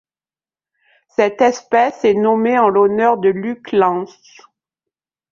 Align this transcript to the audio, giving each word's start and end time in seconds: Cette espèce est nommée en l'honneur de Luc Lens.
Cette 1.09 1.41
espèce 1.43 2.03
est 2.05 2.15
nommée 2.15 2.57
en 2.57 2.69
l'honneur 2.69 3.19
de 3.19 3.29
Luc 3.29 3.71
Lens. 3.71 4.41